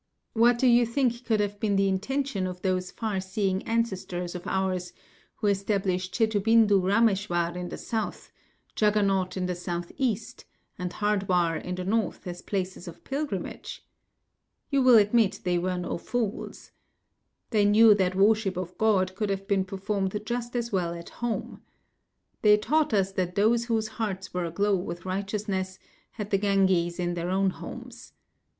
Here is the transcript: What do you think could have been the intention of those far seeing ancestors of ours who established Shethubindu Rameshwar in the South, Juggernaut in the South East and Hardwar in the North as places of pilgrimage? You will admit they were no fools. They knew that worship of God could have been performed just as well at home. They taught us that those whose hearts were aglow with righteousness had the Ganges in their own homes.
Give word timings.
What 0.33 0.57
do 0.57 0.65
you 0.65 0.83
think 0.87 1.25
could 1.25 1.39
have 1.41 1.59
been 1.59 1.75
the 1.75 1.87
intention 1.87 2.47
of 2.47 2.63
those 2.63 2.89
far 2.89 3.19
seeing 3.21 3.61
ancestors 3.67 4.33
of 4.33 4.47
ours 4.47 4.93
who 5.35 5.45
established 5.45 6.15
Shethubindu 6.15 6.81
Rameshwar 6.81 7.55
in 7.55 7.69
the 7.69 7.77
South, 7.77 8.31
Juggernaut 8.75 9.37
in 9.37 9.45
the 9.45 9.53
South 9.53 9.91
East 9.99 10.45
and 10.79 10.91
Hardwar 10.91 11.55
in 11.55 11.75
the 11.75 11.83
North 11.83 12.25
as 12.25 12.41
places 12.41 12.87
of 12.87 13.03
pilgrimage? 13.03 13.85
You 14.71 14.81
will 14.81 14.95
admit 14.97 15.41
they 15.43 15.59
were 15.59 15.77
no 15.77 15.99
fools. 15.99 16.71
They 17.51 17.63
knew 17.63 17.93
that 17.93 18.15
worship 18.15 18.57
of 18.57 18.75
God 18.79 19.13
could 19.15 19.29
have 19.29 19.47
been 19.47 19.65
performed 19.65 20.19
just 20.25 20.55
as 20.55 20.71
well 20.71 20.95
at 20.95 21.09
home. 21.09 21.61
They 22.41 22.57
taught 22.57 22.91
us 22.91 23.11
that 23.11 23.35
those 23.35 23.65
whose 23.65 23.87
hearts 23.99 24.33
were 24.33 24.45
aglow 24.45 24.77
with 24.77 25.05
righteousness 25.05 25.77
had 26.13 26.31
the 26.31 26.39
Ganges 26.39 26.97
in 26.99 27.13
their 27.13 27.29
own 27.29 27.51
homes. 27.51 28.13